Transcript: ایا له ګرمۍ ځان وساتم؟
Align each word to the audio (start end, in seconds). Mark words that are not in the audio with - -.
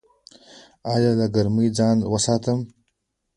ایا 0.93 1.11
له 1.19 1.27
ګرمۍ 1.35 1.67
ځان 1.77 1.97
وساتم؟ 2.13 2.59